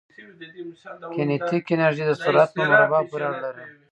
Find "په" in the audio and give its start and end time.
2.57-2.61